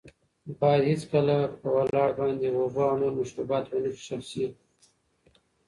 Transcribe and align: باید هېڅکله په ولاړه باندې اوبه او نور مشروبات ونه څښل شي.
باید 0.59 0.83
هېڅکله 0.91 1.35
په 1.61 1.67
ولاړه 1.75 2.13
باندې 2.19 2.45
اوبه 2.57 2.81
او 2.89 2.95
نور 3.01 3.13
مشروبات 3.19 3.65
ونه 3.67 3.89
څښل 3.99 4.21
شي. 4.31 4.45